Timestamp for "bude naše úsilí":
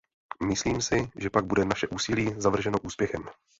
1.45-2.35